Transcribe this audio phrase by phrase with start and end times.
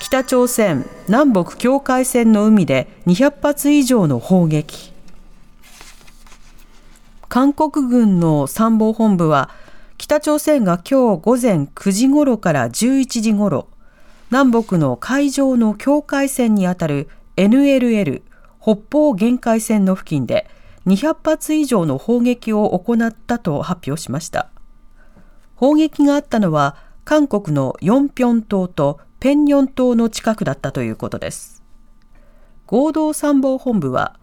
[0.00, 4.92] 北朝鮮南北境界線の海で200発以上の砲撃。
[7.28, 9.50] 韓国軍の参謀本部は
[9.96, 13.68] 北朝鮮が今日午前9時ごろから11時ごろ
[14.32, 18.22] 南北の海上の境界線にあたる NLL
[18.60, 20.50] 北方限界線の付近で
[20.88, 24.50] 200発以上の砲撃を行ったと発表しました。
[25.54, 31.62] 砲撃があったのは韓国のヨンピョン島とペンニョン島の近くだったということです。
[32.66, 34.20] 合同参謀本部は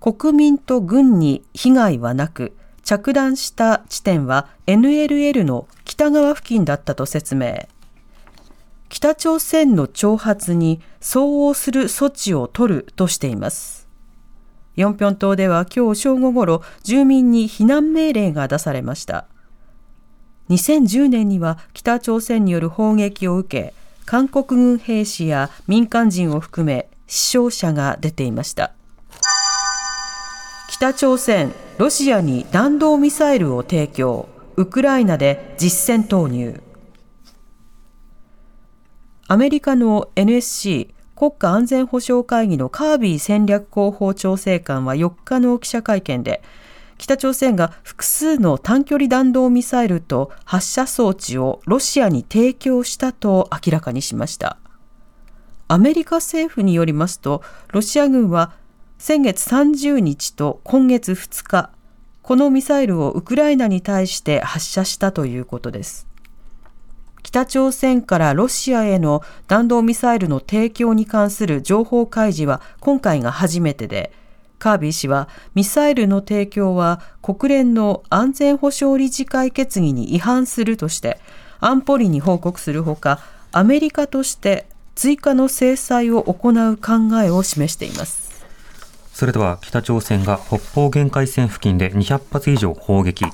[0.00, 7.68] 国民と軍に被害はなく着弾した地点は NLL の北側付近だったと説明。
[8.88, 13.86] 北朝鮮の挑発に相応する措置を取るとしています。
[14.74, 19.28] ヨンピョン島では今日正午ごろ住民に避難命令が出されました。
[20.50, 28.72] 2010年には北朝鮮による砲撃を受け韓国軍兵士や民間人を含め死傷者が出ていました。
[30.68, 34.28] 北朝鮮ロシアに弾道ミサイルを提供。
[34.56, 36.62] ウクライナで実戦投入。
[39.26, 46.42] アメリカの NSC 国家安全保障会議のカービー戦略広報調整官は4日の記者会見で
[46.98, 54.58] 北朝鮮が複数の短距離弾道ミサイルと発射装置をロシアに提供したと明らかにしました。
[55.66, 57.42] アメリカ政府によりますと
[57.72, 58.52] ロシア軍は
[58.98, 61.70] 先月30日と今月2日
[62.22, 66.06] このミサイルをウクライナに対して発射したということです。
[67.22, 74.12] 北朝鮮からロシアへの弾道ミサイルの提供に関する情報開示は今回が初めてで
[74.64, 81.20] カービー氏はミサイルの提供は国連の安全保障理事会決議に違反するとして
[81.60, 83.20] 安保理に報告するほか
[83.52, 84.64] アメリカとして
[84.94, 88.24] 追加の制裁を行う考えを示しています
[89.12, 93.24] それでは北朝鮮が北方限界線付近で200発以上砲撃。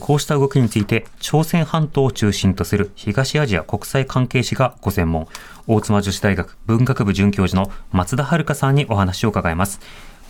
[0.00, 5.28] こうした動きについて、朝鮮半島を中心とする東アジア国際関係史がご専門、
[5.68, 9.78] 大妻女子大学文学部准教授の松田遥さんにお話を伺います。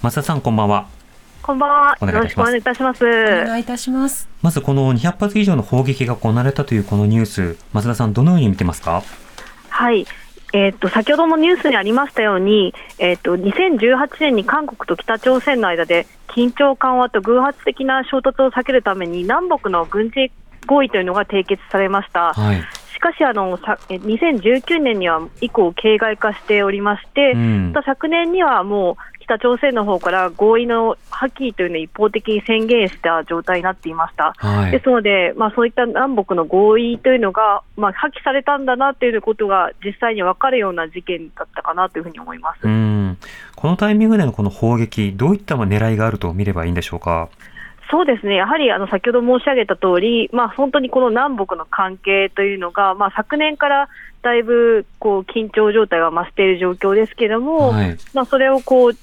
[0.01, 0.87] 松田さん、こんばんは。
[1.43, 1.97] こんばんは。
[2.01, 3.05] よろしくお願いいたします。
[3.05, 4.29] お願いいたします。
[4.43, 9.03] まず、この200発以上の砲撃が行われたというこのニュース、松田さん、どのように見てますか？
[9.71, 10.07] はい。
[10.53, 20.31] えーと、先ほどもニュースにありましたように、えーと、2018年に韓国と北朝鮮の間で緊張緩和と偶発的な衝突を避けるために南北の軍事
[20.67, 22.33] 合意というのが締結されました。
[22.33, 22.63] はい
[22.99, 34.33] しかしあの、2019年には以降、形骸化しておりまして、うん、昨年にはもう北朝鮮の方から合意の破棄というのを一方的に宣言した状態になっていました。
[34.39, 42.61] はい、ですので、まあ、そういった南北の合意というのが、まあ、破棄されたんだなということが実際に分かるような事件だったかなというふうに思います。
[42.65, 43.19] うん。
[43.55, 47.29] このタイミングでのこの砲撃、どういった狙いがあると見ればいいんでしょうか？
[47.91, 53.89] そうですね、やはりあの先ほど申し上げた通り、まあ、本当にこの南北の関係というのが、まあ、昨年から
[54.21, 58.95] だいぶこう緊張状態が増している状況ですけれども、はい、まあ、それをこう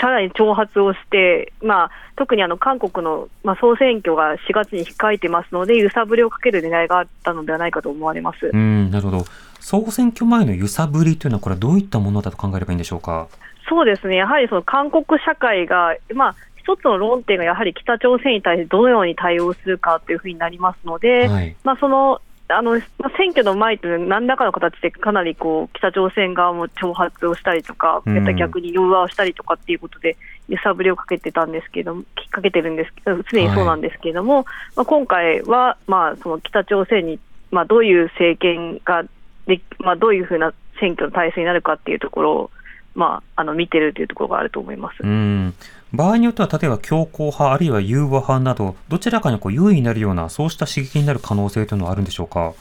[0.00, 8.50] さらに挑発をして、まあ、特にあの韓国の、まあ、総選挙が4月に控えてますので、揺さぶりをかける狙いがあったのではないかと思われます。
[8.52, 9.24] うんなるほど、
[9.60, 13.28] 総選挙前の揺さぶりというのは、これはどういったものだと考えればいいんでしょうか？
[13.68, 22.78] そうですね、やはりその韓国社会が、まあ、一つの論点がやはり北朝鮮に対してどのように対応するかというふうになりますので、はい、まあ、そのあの
[23.16, 30.16] 選挙の前というのは何らかの形でかなりこう北朝鮮側も挑発をしたりとか、また逆に融和をしたりとかっていうことで
[30.48, 32.92] 揺さぶりをかけてたんですけども、かけてるんです
[33.30, 34.44] 常にそうなんですけれども、はい、
[34.76, 37.18] まあ、今回は、まあ、その北朝鮮に、
[37.50, 39.04] まあ、どういう政権が
[39.46, 42.50] で、まあ、どういうふうな選挙の体制になるかっていうところを、
[42.94, 44.96] まあ、あの見てるというところがあると思います。
[45.02, 45.54] うん
[45.92, 52.54] 場合によっては、例えば強硬派、あるいは融和派など、どちらかにこう優位になるような、そうした刺激になる可能性というのはあるんでしょうか？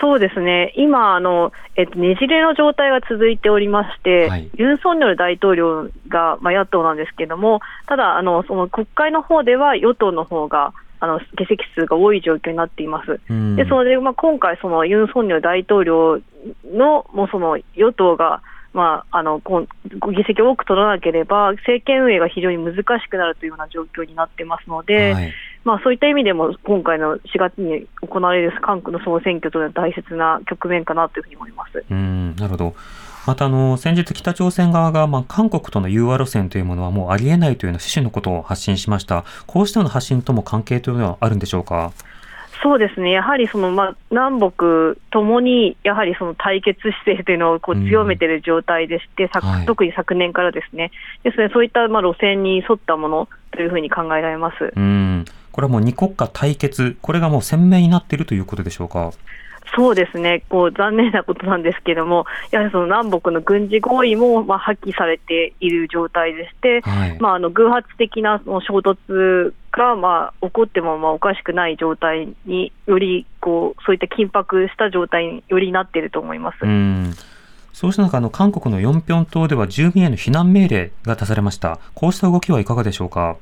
[0.00, 13.20] そうですね、今、あのえっと、ねじれの状態が続いておりまして、はい、ユン・ソンニョル大統領が、まあ、野党なんですけれども、ただあの、その国会の方では与党の方があの議席数が多い状況になっています。
[13.56, 16.20] でそれで、まあ、今回、そのユン・ソンニョル大統領
[16.72, 18.40] のもうその与党が
[18.72, 25.32] まあ、あの議席を多く取らなければ、政権運営が非常に難しくなるというような状況になってますので、はい、
[25.64, 31.84] まあ、そういった意味でも、今回の4月に行われる韓国の総選挙というのは大切な局面かなというふうに思います。
[31.90, 32.74] うんなるほど。
[33.26, 39.24] またあの先日北朝鮮側が、まあ、韓国との融和路線というものはもうありえないというような趣旨のことを発信しました。
[39.46, 41.92] こうしたような発信とも関係というのはあるんでしょうか？
[42.62, 49.40] そうですね、やはりその、まあ、南北ともに、やはりその対決姿勢というのをこう強めている状態でして、うん。
[49.40, 50.90] はい、特に昨年からですね、
[51.22, 51.48] ですね。
[51.52, 54.72] そういったまあ路線に沿ったものというふうに考えられます。
[54.76, 55.24] うん。
[55.52, 59.12] これはもう二国家対決、これがもう鮮明になっているということでしょうか？
[59.76, 76.56] そうですね、こう残念なことなんですけれども、やはりその南北の軍事合意もまあ破棄されている状態でして、はい、まあ、あの偶発的なその衝突がまあ起こってもまあおかしくない状態によりこう、そういった緊迫した状態によりなっていると思います。
[76.62, 77.12] うん
[77.72, 81.78] そうした中、あの韓国のヨンピョン島では住民への避難命令が出されました。
[81.94, 83.36] こうした動きはいかがでしょうか？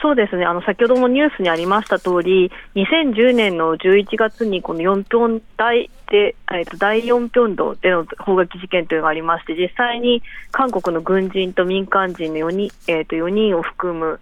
[0.00, 10.22] そうですね、あの先ほどもニュースにありました通り、2010年の11月に、このヨンピョン大で、えっと、第4ピョン道での砲撃事件というのがありまして、実際に
[10.52, 14.20] 韓国の軍人と民間人の4人,、えっと、4人を含む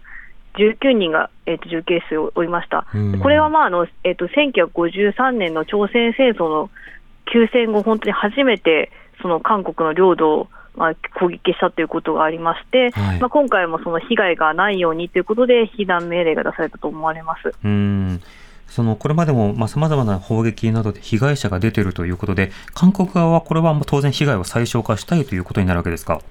[0.55, 2.87] 19人が、えっと、重軽傷を負いました。
[3.21, 6.69] これは、まああのえっと、1953年の朝鮮戦争の
[7.31, 8.91] 休戦後、本当に初めて
[9.21, 10.47] その韓国の領土を
[10.77, 17.53] まあ、攻撃したということがありまして、はい、まあ、今回もその被害がないようにということで、避難命令が出されたと思われます。
[17.63, 18.21] うん。
[18.67, 26.21] そのこれまでもさまざ、まな砲撃などで被害者が出ているということで、韓国側はこれは当然、被害を最小化したいということになるわけですか？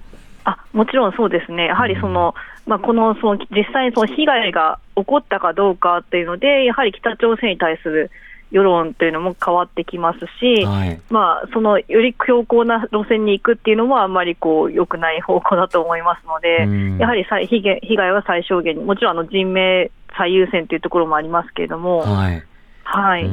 [0.45, 2.33] あもちろんそうですね、やはりその、
[2.65, 8.11] うん、まあ、このその実際にその被害が起こったかどうかというので、やはり北朝鮮に対する
[8.51, 22.43] 世論というのも変わってきますし、はい、まあ、そのより強硬な路線に行くっていうのもあんまりこう良くない方向だと思いますので、やはり被害被害は最小限に、もちろんあの人命最優先というところもありますけれども、はい、
[22.83, 23.29] はい、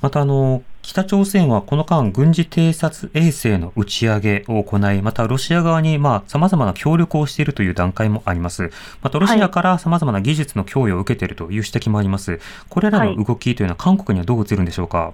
[0.00, 8.70] またあの北朝鮮はこの間、軍事偵察衛星の打ち上げを行い、またロシア側にまあ様々な協力をしているという段階もあります。
[9.02, 12.40] またロシアから様々な技術の供与を受けているという指摘もあります。
[12.70, 15.12] これらの動きというのは韓国にはどう映るんでしょうか？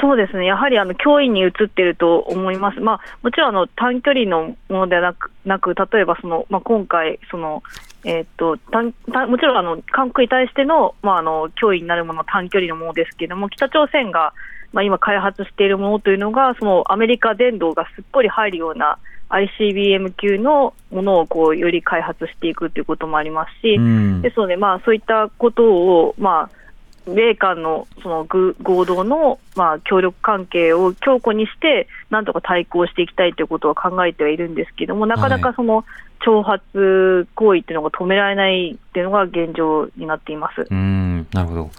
[0.00, 7.64] そうですね、やはりあの脅威に移っていると思います、まあ、もちろんあの短距離のものではなく、なく例えばその、まあ、今回その、
[8.04, 8.80] えー、っとた
[9.26, 14.32] もちろんあの韓国に対しての,、まあ、あの脅威になるもの、短距離のものですけれども、北朝鮮が
[14.72, 18.98] まあ、今開発しているものというのが、そのアメリカ電動がすっぽり入るような
[19.30, 26.60] ICBM 級のものをこうより開発していくということもありますし、うん、ですので、まあ、そういったことを、まあ、
[27.06, 28.26] 米韓のその
[28.62, 35.84] 合同のまあ協力関係を強固にして、なんとか対抗していきたいということを考えてはいるんですけれども、なかなかその
[36.24, 40.66] 挑発行為というのが止められないというのが現状になっています。
[40.70, 41.70] うんなるほど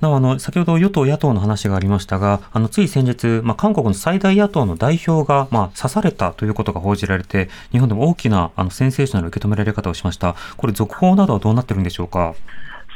[0.00, 10.36] なお、あの、先ほど与党、野党の話がありましたが、あの、つい先日、まあ、韓国の最大野党の代表が、まあ、刺されたということが報じられて、日本でも大きな、あの、センセーショナル受け止められ方をしました。
[10.56, 12.34] これ、続報などはどうなってるんでしょうか？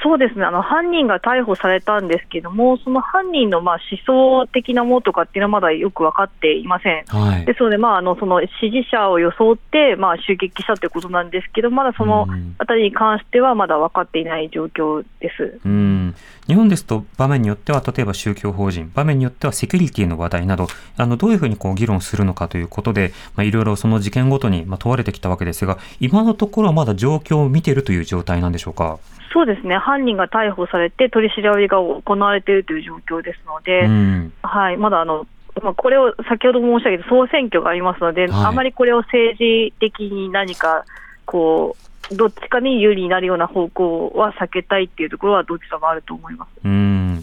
[0.02, 0.44] そうですね。
[0.44, 12.26] あの犯人が逮捕されたんですけども、その犯人のまあ思想的なものとかっていうのはまだよく分かっていません、はい、ですので、まあ、あのその支持者を装ってまあ襲撃したということなんですけど、まだその
[12.58, 16.14] あたりに関してはまだ分かっていない状況です、うん、
[16.48, 20.66] 日本ですと、場面によっては、例えば宗教法人、場面によってはセキュリティの話題など、
[20.96, 28.98] あのどういうふうにこう議論するのかということで、まあ、いろいろその事件ごとにまあ問われてきたわけですが、今のところはまだ状況を見ているという状態なんでしょうか？
[29.32, 35.26] そうですね、犯人が逮捕されて、取り調べが行われているという状況ですので、うん、はい、まだあの、
[35.62, 40.84] まあ、これを先ほど申し上げた総選挙がありますので、はい、あまりこれを政治的に何か
[41.24, 41.76] こ
[42.10, 46.48] う、どっちかに有利になるような方向は避けたいっていうところは、どちらもあると思います。
[46.64, 47.20] うん。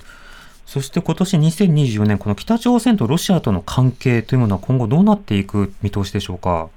[0.66, 6.70] そして今年2024年、この北朝鮮とロシアとの関係というものは今後どうなっていく見通しでしょうか？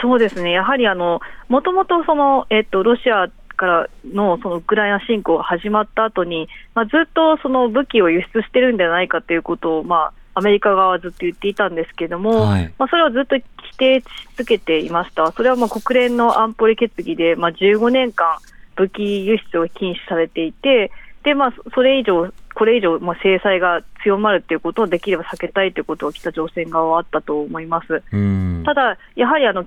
[0.00, 13.42] そうですね、やはりあの、もともとその、えっと、ロシアからのそのウクライナ侵攻が始まった後に、まあ、ずっとその武器を輸出してるんじゃないかということを、まあ、アメリカ側はずっと言っていたんですけれども、はい、まあ、それをずっと否
[13.78, 14.04] 定し
[14.36, 18.38] 続けていました、それはまあ国連の安保理決議で、まあ、15年間、
[18.76, 20.92] 武器輸出を禁止されていて、
[21.24, 28.02] でまあ、それ以上、これ以上、まあ、制裁が強まるということをできれば避けたいということは北朝鮮側はあったと思います。
[28.64, 29.64] ただ、やはりあの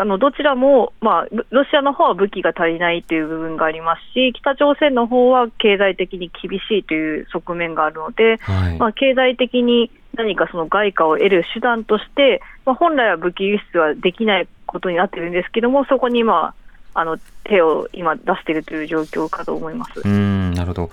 [0.00, 16.54] あのどちらも、まあ、ロシアの方は武器が足りないという部分がありますし、北朝鮮の方は経済的に厳しいという側面があるので、はい、まあ、経済的に何かその外貨を得る手段として、まあ、本来は武器輸出はできないことになっているんですけれども、そこに、ま
[16.94, 20.00] あ、あの手を今出しているという状況かと思います。
[20.02, 20.90] うんなるほど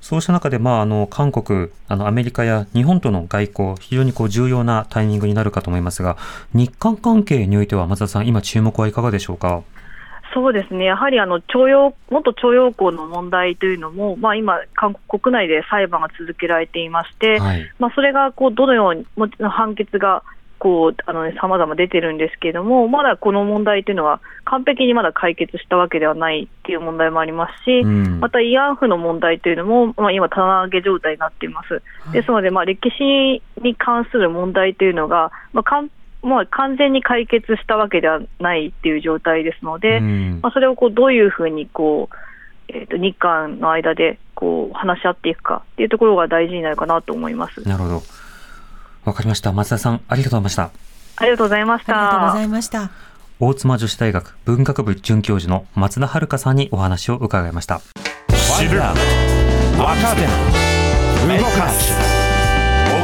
[0.00, 6.16] そうした中で、まあ、あの韓国あの、アメリカや日本との外交、非常にこう重要なタイミングになるかと思いますが、
[6.54, 9.62] 日韓関係においては、松田さん、今、注目はいかがでしょうか？
[10.32, 19.04] そうですね、やはりあの徴用元徴用工の問題というのも、まあ、今、韓国国内で裁判が続けられていまして、はい、まあ、それがこうどのように、
[19.40, 20.22] 判決が
[20.60, 31.82] こう、あのね、様々出てるんですけれども、まだこの問題というのは、完璧にまだ解決したわけではないっていう問題もありますし、うん、また慰安婦の問題というのも、まあ、今、棚上げ状態になっています。
[32.12, 35.90] ですので、まあ、歴史に関する問題というのが、まあ、かん
[36.22, 42.14] まあ、完全に解決したわけではないっていう状態ですので、うん、まあ、それをこうどういうふうにこう、
[42.68, 47.66] えー、と日韓の間でこう話し合っていくかっていうところが大事になるかなと思います。
[47.66, 48.02] なるほど
[49.04, 49.52] わかりました。
[49.52, 50.70] 松田さん、ありがとうございました。
[51.16, 51.92] ありがとうございました。
[51.92, 52.90] ありがとうございました。
[53.38, 57.80] 大妻女子大学文学部准教授の松田遥さんにお話を伺いました。
[58.58, 58.96] 知る、若
[60.14, 60.26] 手、
[61.38, 61.94] 動かす、